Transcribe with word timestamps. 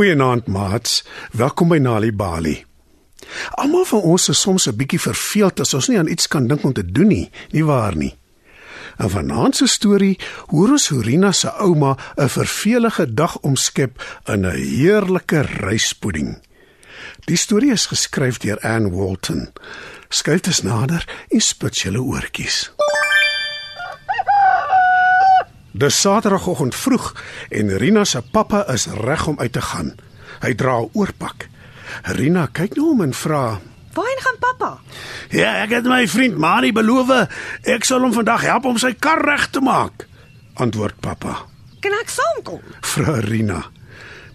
Goeienaand 0.00 0.46
maats. 0.46 1.02
Welkom 1.36 1.68
by 1.68 1.76
Nali 1.76 2.08
Bali. 2.16 2.54
Almal 3.60 3.82
van 3.84 4.00
ons 4.00 4.30
is 4.32 4.40
soms 4.40 4.64
'n 4.68 4.76
bietjie 4.76 5.00
verveeld 5.00 5.60
as 5.60 5.74
ons 5.74 5.88
nie 5.88 5.98
aan 5.98 6.08
iets 6.08 6.28
kan 6.28 6.46
dink 6.46 6.64
om 6.64 6.72
te 6.72 6.92
doen 6.92 7.06
nie, 7.06 7.30
nie 7.50 7.64
waar 7.64 7.96
nie? 7.96 8.16
En 8.96 9.10
vanaand 9.10 9.56
se 9.56 9.66
storie 9.66 10.18
hoor 10.46 10.68
ons 10.68 10.88
hoe 10.88 11.02
Rina 11.02 11.32
se 11.32 11.52
ouma 11.52 11.96
'n 12.16 12.28
vervelige 12.28 13.14
dag 13.14 13.38
omskep 13.40 14.20
in 14.24 14.46
'n 14.46 14.56
heerlike 14.56 15.40
ryspudding. 15.40 16.38
Die 17.24 17.36
storie 17.36 17.72
is 17.72 17.86
geskryf 17.86 18.38
deur 18.38 18.58
Anne 18.60 18.90
Walton. 18.90 19.52
Skuif 20.08 20.40
dit 20.40 20.62
nader 20.62 21.08
en 21.28 21.40
spit 21.40 21.78
julle 21.78 22.00
oortjies. 22.00 22.72
Dis 25.80 25.96
Saterdagoggend 26.00 26.74
vroeg 26.76 27.06
en 27.48 27.70
Rina 27.80 28.04
se 28.04 28.20
pappa 28.32 28.66
is 28.68 28.84
reg 29.00 29.22
om 29.26 29.38
uit 29.40 29.52
te 29.52 29.62
gaan. 29.64 29.94
Hy 30.42 30.52
dra 30.54 30.80
'n 30.80 30.90
oorpak. 30.92 31.48
Rina 32.02 32.48
kyk 32.52 32.76
na 32.76 32.82
hom 32.82 33.00
en 33.02 33.14
vra: 33.14 33.60
Waarheen 33.94 34.20
gaan 34.20 34.38
pappa? 34.38 34.78
"Ja, 35.30 35.62
ek 35.62 35.70
het 35.70 35.84
my 35.84 36.08
vriend 36.08 36.36
Mari 36.36 36.72
beloof 36.72 37.28
ek 37.62 37.84
sal 37.84 38.00
hom 38.00 38.12
vandag 38.12 38.42
help 38.42 38.64
om 38.64 38.78
sy 38.78 38.92
kar 38.92 39.24
reg 39.24 39.50
te 39.50 39.60
maak." 39.60 40.06
Antwoord 40.54 41.00
pappa. 41.00 41.46
Kan 41.80 41.92
ek 41.92 42.08
saamkom? 42.08 42.60
Vra 42.80 43.20
Rina. 43.20 43.64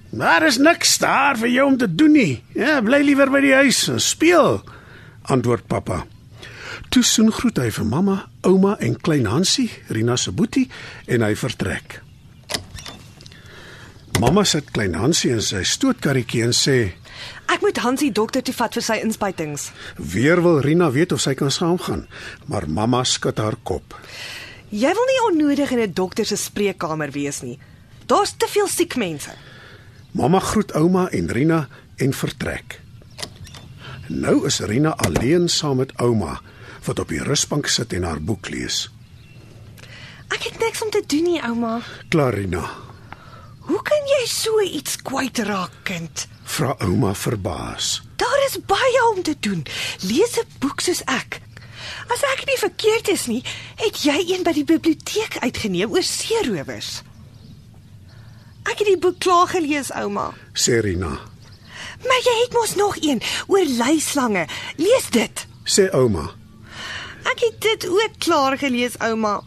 "Maar 0.10 0.46
is 0.46 0.58
niks 0.58 0.98
daar 0.98 1.38
vir 1.38 1.50
jou 1.50 1.68
om 1.68 1.78
te 1.78 1.96
doen 1.96 2.12
nie. 2.12 2.44
Ja, 2.54 2.82
bly 2.82 3.02
liewer 3.02 3.30
by 3.30 3.40
die 3.40 3.54
huis 3.54 3.88
en 3.88 4.00
speel." 4.00 4.64
Antwoord 5.22 5.68
pappa. 5.68 6.06
Toe 6.90 7.04
soen 7.04 7.32
groet 7.32 7.58
hy 7.58 7.70
vir 7.72 7.86
mamma, 7.86 8.30
ouma 8.42 8.76
en 8.80 8.96
klein 8.96 9.26
Hansie, 9.26 9.70
Rina 9.88 10.18
se 10.18 10.32
boetie, 10.32 10.70
en 11.08 11.22
hy 11.22 11.36
vertrek. 11.36 12.02
Mamma 14.20 14.46
sit 14.48 14.72
klein 14.72 14.96
Hansie 14.96 15.34
in 15.36 15.42
sy 15.44 15.64
stootkarretjie 15.68 16.44
en 16.46 16.54
sê: 16.56 16.78
Ek 17.52 17.62
moet 17.62 17.78
Hansie 17.84 18.12
dokter 18.16 18.44
toe 18.46 18.54
vat 18.56 18.74
vir 18.74 18.84
sy 18.84 18.96
inspuitings. 19.04 19.72
"Weer 19.98 20.42
wil 20.42 20.62
Rina 20.62 20.92
weet 20.92 21.12
of 21.12 21.22
sy 21.22 21.34
kan 21.34 21.52
saamgaan, 21.52 22.08
maar 22.48 22.70
mamma 22.70 23.04
skud 23.04 23.38
haar 23.38 23.56
kop." 23.64 23.96
Jy 24.72 24.94
wil 24.94 25.06
nie 25.08 25.22
onnodig 25.32 25.72
in 25.72 25.80
'n 25.80 25.94
dokter 25.94 26.26
se 26.26 26.36
spreekkamer 26.36 27.12
wees 27.12 27.42
nie. 27.42 27.60
Daar's 28.06 28.34
te 28.38 28.48
veel 28.48 28.68
siek 28.68 28.96
mense. 28.96 29.32
Mamma 30.12 30.40
groet 30.40 30.72
ouma 30.74 31.10
en 31.12 31.28
Rina 31.32 31.68
en 31.98 32.14
vertrek. 32.14 32.85
Nou 34.08 34.46
is 34.46 34.60
Rina 34.60 34.94
alleen 34.98 35.50
saam 35.50 35.78
met 35.78 35.94
ouma 36.02 36.40
wat 36.86 37.00
op 37.00 37.10
die 37.10 37.24
rusbank 37.24 37.68
sit 37.68 37.94
en 37.94 38.04
haar 38.04 38.22
boek 38.22 38.50
lees. 38.50 38.90
Ek 40.30 40.44
het 40.44 40.60
niks 40.60 40.82
om 40.84 40.90
te 40.94 41.04
doen 41.08 41.24
nie, 41.24 41.42
ouma. 41.42 41.80
Clarina, 42.10 42.70
Hoe 43.66 43.82
kan 43.82 44.04
jy 44.06 44.28
so 44.30 44.60
iets 44.62 45.00
kwyt 45.02 45.40
raak, 45.48 45.72
kind? 45.84 46.28
vra 46.44 46.76
ouma 46.86 47.14
verbaas. 47.18 48.04
Daar 48.22 48.44
is 48.46 48.60
baie 48.66 49.02
om 49.16 49.24
te 49.24 49.34
doen. 49.40 49.66
Lees 50.02 50.38
'n 50.38 50.46
boek 50.60 50.80
soos 50.82 51.02
ek. 51.06 51.42
As 52.14 52.22
ek 52.34 52.46
nie 52.46 52.58
verkeerd 52.60 53.08
is 53.10 53.26
nie, 53.28 53.44
het 53.76 54.04
jy 54.04 54.18
een 54.28 54.44
by 54.44 54.52
die 54.54 54.64
biblioteek 54.64 55.38
uitgeneem 55.42 55.92
oor 55.92 56.04
seerowers. 56.04 57.02
Ek 58.66 58.78
het 58.78 58.88
die 58.88 58.98
boek 58.98 59.20
klaar 59.20 59.48
gelees, 59.48 59.92
ouma. 59.92 60.34
Sê 60.54 60.80
Rina. 60.82 61.20
Maar 62.04 62.22
jy 62.24 62.36
het 62.44 62.54
mos 62.54 62.76
nog 62.76 62.98
een 63.02 63.22
oor 63.48 63.66
leislange. 63.66 64.48
Lees 64.76 65.10
dit. 65.10 65.46
Sê 65.64 65.90
ouma. 65.92 66.32
Ek 67.26 67.40
het 67.40 67.62
dit 67.62 67.88
ook 67.90 68.18
klaar 68.18 68.58
gelees, 68.58 68.98
ouma. 69.00 69.42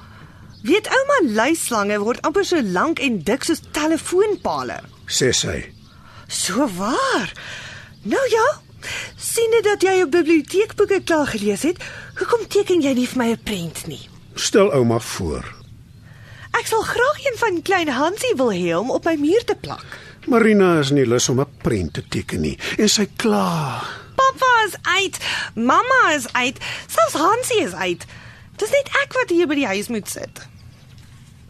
Weet 0.63 0.89
ouma, 0.91 1.19
leislange 1.35 1.99
word 2.03 2.23
amper 2.27 2.45
so 2.45 2.63
lank 2.63 2.99
en 2.99 3.21
dik 3.23 3.45
soos 3.47 3.61
telefoonpale. 3.73 4.81
Sê 5.07 5.31
sy. 5.33 5.61
So 6.29 6.67
waar. 6.79 7.33
Nou 8.03 8.25
ja. 8.31 8.47
sien 9.17 9.51
dit 9.51 9.65
dat 9.65 9.83
jy 9.83 9.95
jou 9.99 10.09
biblioteekboeke 10.09 11.01
klaar 11.05 11.27
gelees 11.27 11.65
het. 11.67 11.83
Hoekom 12.19 12.47
teken 12.51 12.83
jy 12.83 12.95
nie 12.95 13.07
vir 13.07 13.19
my 13.19 13.31
'n 13.33 13.43
prent 13.43 13.87
nie? 13.87 14.09
Stel 14.35 14.73
ouma 14.73 14.99
voor. 14.99 15.45
Ek 16.59 16.67
sal 16.67 16.83
graag 16.83 17.19
een 17.25 17.39
van 17.39 17.63
klein 17.63 17.89
Hansie 17.89 18.35
wil 18.37 18.53
hê 18.53 18.75
om 18.79 18.91
op 18.91 19.05
my 19.05 19.15
muur 19.15 19.45
te 19.45 19.55
plak. 19.55 19.87
Marina 20.27 20.79
is 20.81 20.91
nie 20.91 21.07
lus 21.07 21.29
om 21.29 21.41
'n 21.41 21.47
prent 21.63 21.93
te 21.95 22.03
teken 22.09 22.41
nie 22.41 22.59
en 22.79 22.89
sy 22.89 23.07
kla. 23.17 23.83
Pappa 24.17 24.53
is 24.67 24.75
uit, 24.83 25.19
mamma 25.55 26.13
is 26.15 26.33
uit, 26.33 26.59
selfs 26.87 27.15
Hansie 27.15 27.63
is 27.63 27.73
uit. 27.75 28.07
Dis 28.57 28.71
net 28.71 28.89
ek 29.05 29.13
wat 29.13 29.31
hier 29.31 29.47
by 29.47 29.55
die 29.55 29.67
huis 29.67 29.89
moet 29.89 30.09
sit. 30.09 30.43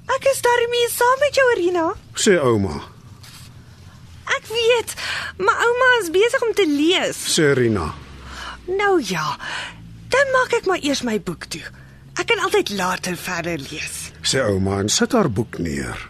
Ek 0.09 0.25
is 0.33 0.41
daarmee 0.41 0.89
saam 0.93 1.19
met 1.21 1.34
jou, 1.34 1.55
Rina. 1.57 1.95
Sê 2.15 2.39
ouma. 2.41 2.83
Ek 4.37 4.47
weet, 4.47 4.95
maar 5.39 5.57
ouma 5.65 5.89
is 6.03 6.11
besig 6.11 6.43
om 6.43 6.53
te 6.55 6.67
lees. 6.67 7.17
Sê 7.39 7.53
Rina. 7.57 7.95
Nou 8.67 9.01
ja, 9.05 9.37
dan 10.09 10.33
maak 10.33 10.53
ek 10.53 10.67
maar 10.67 10.81
eers 10.84 11.03
my 11.03 11.21
boek 11.21 11.45
toe. 11.49 11.65
Ek 12.19 12.27
kan 12.27 12.41
altyd 12.45 12.71
later 12.77 13.17
verder 13.17 13.59
lees. 13.59 14.11
Sê 14.23 14.43
ouma 14.45 14.81
en 14.83 14.89
sit 14.93 15.12
haar 15.12 15.31
boek 15.31 15.59
neer. 15.59 16.09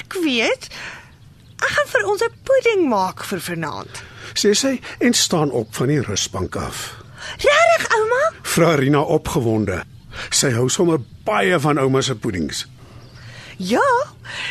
Ek 0.00 0.16
weet. 0.24 0.68
Ek 1.64 1.72
gaan 1.76 1.88
vir 1.92 2.04
ons 2.10 2.22
'n 2.22 2.34
pudding 2.44 2.88
maak 2.88 3.24
vir 3.24 3.40
vanaand. 3.40 4.02
Sê 4.34 4.54
sy 4.54 4.80
en 4.98 5.14
staan 5.14 5.50
op 5.50 5.74
van 5.74 5.88
die 5.88 6.00
rusbank 6.00 6.56
af. 6.56 6.94
Regtig, 7.38 7.88
ouma? 7.96 8.22
Vra 8.42 8.74
Rina 8.74 9.00
opgewonde. 9.00 9.84
Sy 10.30 10.50
hou 10.50 10.68
sommer 10.68 11.00
baie 11.24 11.58
van 11.58 11.78
ouma 11.78 12.00
se 12.00 12.14
puddings. 12.14 12.66
Ja. 13.56 13.86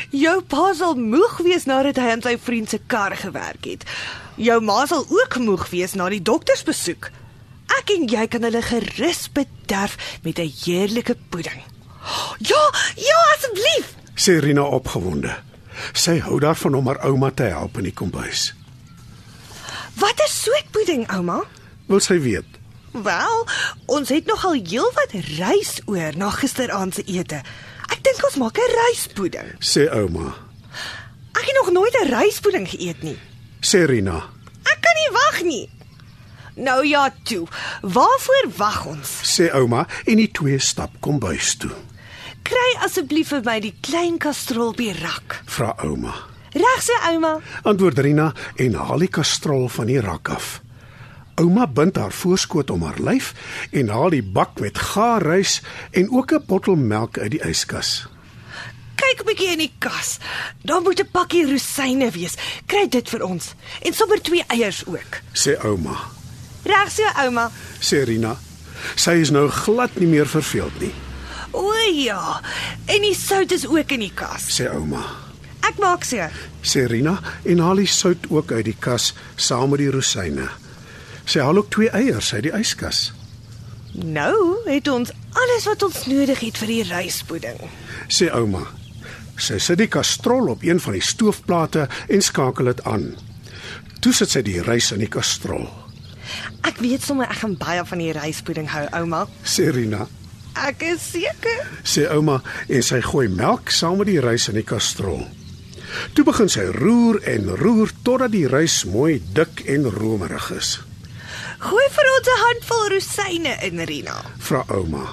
Jou 0.10 0.42
pa 0.42 0.74
sal 0.74 0.96
moeg 0.96 1.38
wees 1.44 1.66
nadat 1.66 2.00
hy 2.00 2.10
aan 2.14 2.22
sy 2.22 2.38
vriend 2.38 2.70
se 2.70 2.80
kar 2.88 3.16
gewerk 3.18 3.66
het. 3.66 3.84
Jou 4.36 4.60
ma 4.62 4.86
sal 4.86 5.06
ook 5.10 5.38
moeg 5.38 5.70
wees 5.70 5.94
na 5.94 6.10
die 6.10 6.22
doktersbesoek. 6.22 7.12
Ek 7.80 7.90
en 7.90 8.08
jy 8.08 8.28
kan 8.28 8.44
hulle 8.44 8.62
gerus 8.62 9.30
bederf 9.34 9.98
met 10.24 10.40
'n 10.40 10.54
heerlike 10.66 11.16
pudding. 11.30 11.62
Ja, 12.40 12.64
ja, 12.96 13.20
asseblief. 13.36 13.96
Sê 14.16 14.40
Rina 14.40 14.62
opgewonde. 14.62 15.53
Sy 15.94 16.20
hou 16.20 16.40
daarvan 16.40 16.76
om 16.76 16.88
haar 16.88 17.06
ouma 17.06 17.32
te 17.32 17.44
help 17.44 17.78
in 17.78 17.84
die 17.84 17.94
kombuis. 17.94 18.54
Wat 20.00 20.20
'n 20.20 20.30
soet 20.30 20.72
pudding, 20.72 21.08
ouma. 21.12 21.44
Wil 21.86 22.00
sy 22.00 22.20
weet? 22.20 22.46
Wel, 22.92 23.48
ons 23.86 24.10
het 24.10 24.26
nogal 24.26 24.54
heelwat 24.54 25.12
rys 25.12 25.82
oor 25.86 26.14
na 26.18 26.30
gisteraand 26.30 26.94
se 26.94 27.04
ete. 27.04 27.42
Ek 27.90 28.04
dink 28.04 28.24
ons 28.26 28.36
maak 28.36 28.58
'n 28.58 28.72
ryspudding. 28.76 29.50
Sê 29.60 29.90
ouma. 29.90 30.36
Ek 31.34 31.46
het 31.46 31.56
nog 31.62 31.72
nooit 31.72 31.96
'n 32.02 32.14
ryspudding 32.14 32.70
geëet 32.70 33.02
nie. 33.02 33.18
Sê 33.62 33.86
Rina. 33.86 34.30
Ek 34.64 34.78
kan 34.82 34.96
nie 34.96 35.12
wag 35.12 35.44
nie. 35.44 35.70
Nou 36.56 36.86
ja, 36.86 37.14
toe. 37.24 37.48
Waarvoor 37.82 38.48
wag 38.58 38.86
ons? 38.86 39.40
Sê 39.40 39.50
ouma 39.54 39.88
en 40.06 40.16
die 40.16 40.32
twee 40.32 40.60
stap 40.60 40.92
kombuis 41.00 41.56
toe. 41.56 41.72
Kry 42.44 42.70
asseblief 42.84 43.32
vir 43.32 43.44
my 43.46 43.60
die 43.64 43.74
klein 43.86 44.20
kastrol 44.22 44.74
die 44.76 44.92
rak. 44.98 45.40
Vra 45.48 45.74
ouma. 45.86 46.14
Reg 46.54 46.82
so, 46.86 46.98
ouma. 47.10 47.38
Antwoord 47.64 48.00
Rina 48.04 48.32
en 48.62 48.76
haal 48.78 49.06
die 49.06 49.12
kastrol 49.12 49.70
van 49.74 49.90
die 49.90 50.02
rak 50.04 50.30
af. 50.30 50.60
Ouma 51.42 51.66
bind 51.66 51.98
haar 51.98 52.14
voorskoot 52.14 52.70
om 52.70 52.84
haar 52.86 53.00
lyf 53.02 53.32
en 53.72 53.90
haal 53.90 54.14
die 54.14 54.22
bak 54.22 54.60
met 54.62 54.78
gaar 54.92 55.24
rys 55.26 55.62
en 55.92 56.12
ook 56.12 56.34
'n 56.34 56.46
bottel 56.46 56.76
melk 56.76 57.18
uit 57.18 57.32
die 57.32 57.42
yskas. 57.42 58.08
Kyk 58.96 59.22
'n 59.22 59.26
bietjie 59.26 59.52
in 59.52 59.64
die 59.66 59.74
kas. 59.80 60.20
Daar 60.62 60.82
moet 60.82 61.00
'n 61.00 61.12
pakkie 61.12 61.46
rosyne 61.50 62.12
wees. 62.12 62.36
Kry 62.66 62.88
dit 62.88 63.10
vir 63.10 63.24
ons 63.24 63.56
en 63.82 63.94
sommer 63.94 64.22
twee 64.22 64.44
eiers 64.48 64.86
ook. 64.86 65.22
Sê 65.34 65.58
ouma. 65.64 65.98
Reg 66.64 66.92
so, 66.92 67.04
ouma. 67.24 67.52
Sê 67.80 68.04
Rina. 68.04 68.38
Sy 68.96 69.12
is 69.12 69.30
nou 69.30 69.50
glad 69.50 69.96
nie 69.96 70.08
meer 70.08 70.28
verveeld 70.28 70.80
nie. 70.80 70.94
O 71.54 71.74
ja. 71.94 72.42
En 72.86 73.02
die 73.06 73.16
sout 73.16 73.52
is 73.52 73.68
ook 73.68 73.92
in 73.94 74.08
die 74.08 74.14
kas. 74.14 74.50
Sê 74.60 74.70
ouma. 74.74 75.04
Ek 75.64 75.80
maak 75.80 76.04
so. 76.08 76.26
Sê 76.66 76.86
Rina 76.92 77.20
en 77.48 77.62
haal 77.64 77.80
die 77.84 77.90
sout 77.90 78.28
ook 78.30 78.52
uit 78.52 78.66
die 78.72 78.78
kas 78.80 79.14
saam 79.36 79.72
met 79.72 79.84
die 79.84 79.92
rosyne. 79.94 80.50
Sy 81.26 81.40
haal 81.40 81.62
ook 81.62 81.70
twee 81.72 81.92
eiers 81.96 82.34
uit 82.34 82.48
die 82.50 82.56
yskas. 82.58 83.12
Nou 83.94 84.58
het 84.66 84.90
ons 84.90 85.14
alles 85.38 85.68
wat 85.70 85.86
ons 85.86 86.06
nodig 86.10 86.42
het 86.42 86.58
vir 86.60 86.72
die 86.72 86.84
ryspudding. 86.90 87.62
Sê 88.10 88.32
ouma. 88.34 88.66
Sy 89.40 89.60
sit 89.62 89.80
die 89.82 89.90
kastrol 89.90 90.50
op 90.54 90.66
een 90.66 90.82
van 90.82 90.98
die 90.98 91.06
stoofplate 91.06 91.88
en 92.10 92.22
skakel 92.22 92.70
dit 92.72 92.84
aan. 92.90 93.14
Toe 94.04 94.14
sit 94.14 94.34
sy 94.34 94.44
die 94.46 94.60
rys 94.66 94.92
in 94.94 95.02
die 95.06 95.12
kastrol. 95.12 95.70
Ek 96.68 96.82
weet 96.82 97.06
sommer 97.06 97.30
ek 97.30 97.42
gaan 97.44 97.56
baie 97.60 97.86
van 97.86 98.02
die 98.02 98.12
ryspudding 98.16 98.68
hou, 98.74 98.84
ouma. 99.00 99.24
Sê 99.46 99.70
Rina. 99.72 100.08
Ek 100.54 100.84
is 100.86 101.02
seker. 101.02 101.66
Sê 101.84 102.06
ouma 102.14 102.42
en 102.70 102.84
sy 102.86 103.02
gooi 103.02 103.28
melk 103.28 103.72
saam 103.74 103.98
met 104.02 104.12
die 104.12 104.22
rys 104.22 104.50
in 104.52 104.60
die 104.60 104.68
kastrol. 104.68 105.26
Toe 106.14 106.26
begin 106.26 106.50
sy 106.50 106.66
roer 106.74 107.20
en 107.30 107.50
roer 107.60 107.92
totdat 108.06 108.34
die 108.34 108.48
rys 108.50 108.84
mooi 108.90 109.20
dik 109.34 109.66
en 109.70 109.90
romerig 109.94 110.52
is. 110.56 110.78
Gooi 111.64 111.88
vir 111.96 112.08
ons 112.16 112.28
'n 112.28 112.42
handvol 112.46 112.88
rosyne 112.94 113.54
in, 113.64 113.86
Rina. 113.86 114.18
Vra 114.40 114.66
ouma. 114.68 115.06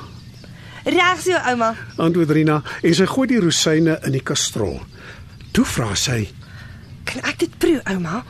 Reg 0.85 1.21
so, 1.21 1.37
ouma. 1.51 1.77
Antwoord 1.97 2.31
Rina 2.31 2.63
en 2.83 2.95
sy 2.95 3.07
gooi 3.07 3.27
die 3.27 3.41
rosyne 3.41 3.99
in 4.05 4.13
die 4.13 4.25
kastrol. 4.25 4.81
Toe 5.53 5.65
vra 5.65 5.95
sy: 5.95 6.29
Kan 7.05 7.23
ek 7.25 7.39
dit 7.39 7.59
proe, 7.59 7.81
ouma? 7.85 8.25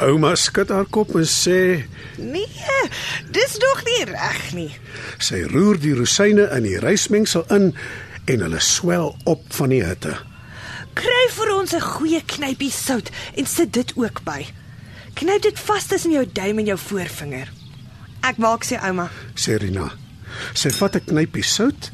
Ouma 0.00 0.34
skud 0.36 0.68
haar 0.70 0.86
kop 0.90 1.14
en 1.16 1.26
sê 1.26 1.84
Nee, 2.18 2.80
dis 3.30 3.56
nog 3.62 3.82
nie 3.84 4.04
reg 4.04 4.52
nie. 4.54 4.70
sy 5.18 5.42
roer 5.42 5.78
die 5.78 5.94
rosyne 5.94 6.48
in 6.56 6.62
die 6.62 6.78
rysmengsel 6.78 7.44
in 7.50 7.74
en 8.26 8.40
hulle 8.40 8.60
swel 8.60 9.16
op 9.24 9.42
van 9.50 9.68
die 9.70 9.84
hitte. 9.84 10.16
Kry 10.94 11.28
vir 11.30 11.54
ons 11.54 11.72
'n 11.74 11.80
goeie 11.80 12.22
knypie 12.26 12.70
sout 12.70 13.10
en 13.36 13.46
sit 13.46 13.72
dit 13.72 13.92
ook 13.96 14.24
by. 14.24 14.46
Knyp 15.14 15.42
dit 15.42 15.58
vas 15.58 15.86
tussen 15.86 16.12
jou 16.12 16.26
duim 16.32 16.58
en 16.58 16.66
jou 16.66 16.78
voorvinger. 16.78 17.48
Ek 18.22 18.36
maak 18.38 18.64
sê 18.64 18.76
ouma. 18.82 19.10
sê 19.34 19.56
Rina. 19.58 19.90
Sy 20.54 20.70
vat 20.70 20.96
'n 20.96 21.00
knypie 21.06 21.42
sout 21.44 21.90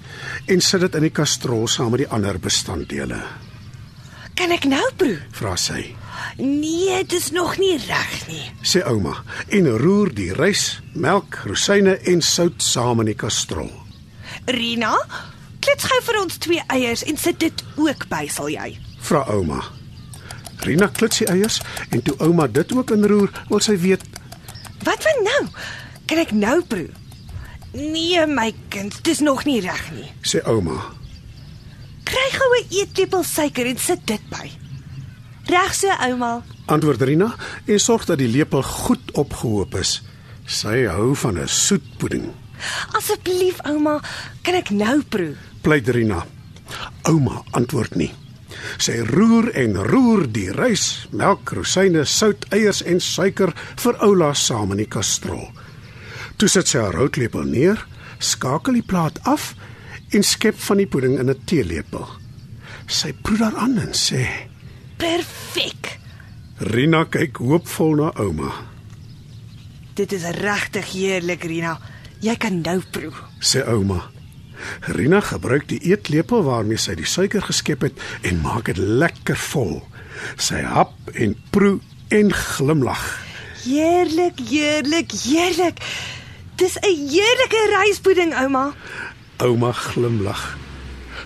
en 0.48 0.60
sit 0.60 0.80
dit 0.80 0.94
in 0.94 1.02
die 1.02 1.10
kastrol 1.10 1.68
saam 1.68 1.90
met 1.90 1.98
die 2.00 2.08
ander 2.08 2.38
bestanddele. 2.38 3.22
Kan 4.38 4.50
ek 4.54 4.64
nou 4.66 4.82
proe? 4.98 5.18
Vra 5.36 5.54
sy. 5.60 5.92
Nee, 6.38 7.02
dis 7.06 7.30
nog 7.34 7.56
nie 7.62 7.76
reg 7.86 8.14
nie. 8.30 8.42
Sê 8.66 8.82
ouma 8.86 9.14
en 9.54 9.68
roer 9.78 10.10
die 10.14 10.32
rys, 10.34 10.80
melk, 10.94 11.38
rosyne 11.46 11.96
en 12.10 12.22
sout 12.24 12.62
saam 12.62 13.02
in 13.04 13.12
die 13.12 13.18
kastrol. 13.18 13.70
Rina, 14.50 14.94
klits 15.64 15.86
gou 15.90 16.00
vir 16.08 16.18
ons 16.22 16.40
twee 16.42 16.64
eiers 16.74 17.04
en 17.06 17.18
sit 17.20 17.38
dit 17.42 17.64
ook 17.78 18.08
by, 18.10 18.24
sal 18.32 18.50
jy? 18.52 18.74
Vra 19.04 19.22
ouma. 19.34 19.60
Rina 20.64 20.88
klits 20.96 21.22
die 21.22 21.28
eiers 21.30 21.60
en 21.90 22.02
toe 22.02 22.16
ouma 22.24 22.48
dit 22.50 22.74
ook 22.74 22.90
inroer, 22.94 23.30
wil 23.50 23.62
sy 23.62 23.76
weet 23.80 24.04
Wat 24.84 25.00
van 25.00 25.22
nou? 25.24 25.42
Kan 26.10 26.20
ek 26.20 26.34
nou 26.36 26.58
proe? 26.68 26.90
Nee, 27.74 28.26
my 28.28 28.50
kind, 28.70 28.98
dis 29.06 29.22
nog 29.24 29.46
nie 29.48 29.60
reg 29.64 29.86
nie. 29.94 30.10
sê 30.22 30.42
ouma. 30.50 30.76
Kry 32.14 32.30
gou 32.30 32.50
'n 32.54 32.66
eetlepel 32.70 33.24
suiker 33.26 33.66
en 33.66 33.78
sit 33.78 34.06
dit 34.06 34.24
by. 34.30 34.46
Reg 35.50 35.74
so, 35.74 35.90
ouma. 35.90 36.44
Antwoord 36.66 37.02
Rina 37.02 37.34
en 37.66 37.80
sorg 37.80 38.06
dat 38.06 38.18
die 38.18 38.30
lepel 38.30 38.62
goed 38.62 39.10
opgehoop 39.12 39.74
is. 39.74 40.02
Sy 40.46 40.86
hou 40.86 41.14
van 41.14 41.38
'n 41.38 41.48
soet 41.48 41.96
pudding. 41.98 42.30
Asseblief, 42.92 43.58
ouma, 43.66 44.00
kan 44.42 44.54
ek 44.54 44.70
nou 44.70 45.02
proe? 45.02 45.34
Pleit 45.62 45.88
Rina. 45.88 46.26
Ouma 47.02 47.42
antwoord 47.50 47.94
nie. 47.96 48.12
Sy 48.78 49.00
roer 49.10 49.50
en 49.54 49.76
roer 49.76 50.32
die 50.32 50.52
rys, 50.52 51.06
melk, 51.10 51.50
rosyne, 51.50 52.04
sout, 52.04 52.46
eiers 52.50 52.82
en 52.82 53.00
suiker 53.00 53.52
vir 53.76 53.96
Oula 54.00 54.34
saam 54.34 54.70
in 54.70 54.76
die 54.76 54.86
kastrol. 54.86 55.50
Toe 56.36 56.48
sit 56.48 56.68
sy 56.68 56.78
haar 56.78 56.94
houtlepel 56.94 57.42
neer, 57.42 57.86
skakel 58.18 58.72
die 58.74 58.86
plaat 58.86 59.18
af 59.24 59.54
en 60.10 60.22
skep 60.22 60.58
van 60.58 60.76
die 60.76 60.86
pudding 60.86 61.18
in 61.18 61.30
'n 61.30 61.44
teelepel. 61.44 62.08
Sy 62.86 63.12
proe 63.12 63.38
daaraan 63.38 63.78
en 63.78 63.92
sê: 63.92 64.26
Perfek. 64.96 65.98
"Rina 66.58 67.04
kyk 67.04 67.36
hoopvol 67.36 67.94
na 67.94 68.12
ouma." 68.14 68.52
Dit 69.94 70.12
is 70.12 70.22
regtig 70.22 70.92
heerlik, 70.92 71.44
Rina. 71.44 71.78
Jy 72.20 72.36
kan 72.36 72.60
nou 72.60 72.80
proe. 72.90 73.12
sê 73.40 73.62
ouma. 73.68 74.10
Rina 74.80 75.20
gebruik 75.20 75.68
die 75.68 75.80
eetlepel 75.90 76.42
waarmee 76.42 76.80
sy 76.80 76.94
die 76.94 77.08
suiker 77.08 77.42
geskep 77.42 77.82
het 77.82 78.00
en 78.22 78.40
maak 78.40 78.64
dit 78.64 78.78
lekker 78.78 79.36
vol. 79.36 79.82
Sy 80.36 80.62
hap 80.62 80.94
en 81.14 81.34
proe 81.50 81.80
en 82.08 82.32
glimlag. 82.32 83.02
Heerlik, 83.64 84.40
heerlik, 84.48 85.12
heerlik. 85.24 85.80
Dis 86.56 86.76
'n 86.78 87.08
heerlike 87.10 87.62
ryspudding, 87.76 88.34
ouma. 88.34 88.74
Ouma 89.42 89.72
glimlag. 89.72 90.42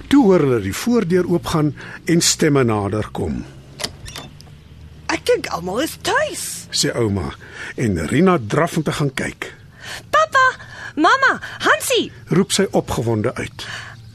Toe 0.08 0.22
hoor 0.25 0.40
hulle 0.46 0.60
die 0.64 0.75
voordeur 0.75 1.26
oopgaan 1.28 1.75
en 2.08 2.20
stemme 2.25 2.64
nader 2.64 3.08
kom. 3.12 3.43
Ek 5.12 5.25
dink 5.28 5.49
almal 5.52 5.82
is 5.84 5.96
tuis. 6.05 6.44
Sê 6.70 6.93
ouma 6.96 7.32
en 7.76 7.99
Rina 8.08 8.38
draf 8.40 8.76
om 8.76 8.82
te 8.84 8.93
gaan 8.93 9.12
kyk. 9.14 9.50
Pappa, 10.12 10.46
mamma, 10.96 11.38
Hansie, 11.64 12.10
Roep 12.32 12.52
sy 12.52 12.66
opgewonde 12.72 13.34
uit. 13.34 13.66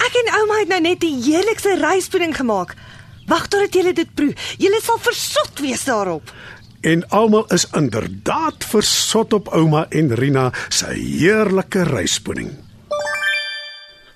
ek 0.04 0.18
en 0.22 0.34
ouma 0.40 0.60
het 0.60 0.69
nou 0.69 0.81
net 0.81 1.00
die 1.01 1.16
heerlikste 1.24 1.78
ryspudding 1.81 2.36
gemaak. 2.36 2.75
Wag 3.28 3.48
totdat 3.48 3.74
julle 3.74 3.94
dit 3.94 4.10
proe. 4.16 4.34
Julle 4.60 4.81
sal 4.84 5.00
versot 5.00 5.62
wees 5.63 5.86
daarop. 5.88 6.34
En 6.81 7.06
almal 7.10 7.45
is 7.56 7.66
inderdaad 7.72 8.66
versot 8.68 9.34
op 9.34 9.48
ouma 9.56 9.86
en 9.90 10.13
Rina 10.16 10.51
se 10.69 10.92
heerlike 10.92 11.84
ryspudding. 11.84 12.51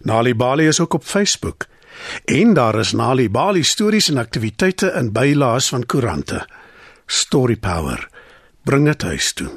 Nali 0.00 0.34
Bali 0.34 0.66
is 0.66 0.80
ook 0.80 0.94
op 0.94 1.04
Facebook. 1.04 1.66
En 2.24 2.54
daar 2.54 2.78
is 2.78 2.92
Nali 2.92 3.30
Bali 3.30 3.62
stories 3.62 4.08
en 4.08 4.18
aktiwiteite 4.18 4.92
in 4.92 5.12
bylaas 5.12 5.68
van 5.68 5.86
koerante. 5.86 6.48
Story 7.06 7.56
Power. 7.56 8.08
Bring 8.62 8.84
dit 8.84 9.02
huis 9.02 9.32
toe. 9.32 9.48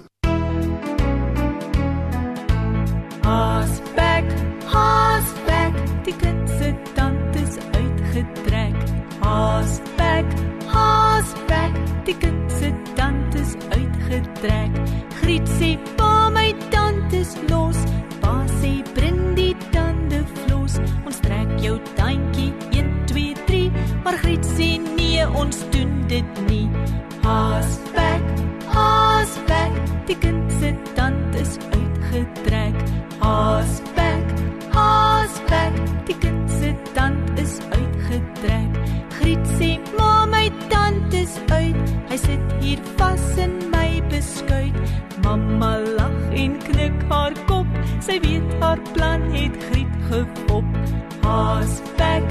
Haasbek, 3.22 4.32
haasbek, 4.66 5.75
die 6.04 6.16
kind 6.16 6.50
se 6.50 6.75
tand 6.94 7.36
is 7.36 7.58
uitgetrek. 7.75 8.75
Haasbek, 9.20 10.25
haasbek, 10.66 11.75
die 12.06 12.18
kind 12.18 12.51
se 12.60 12.74
tand 12.96 13.36
is 13.36 13.54
uitgetrek. 13.70 14.72
Griet 15.22 15.48
sê 15.60 15.78
pa 15.96 16.31
hier 42.72 42.80
vas 42.98 43.38
in 43.38 43.70
my 43.72 44.01
beskuit." 44.10 44.75
Mamma 45.24 45.78
lag 45.98 46.20
en 46.34 46.58
knik 46.63 47.04
haar 47.10 47.34
kop. 47.46 47.68
Sy 48.00 48.20
weet 48.24 48.54
haar 48.60 48.80
plan 48.94 49.22
het 49.36 49.56
Griet 49.68 49.96
gefop. 50.10 50.66
Haasbek, 51.22 52.24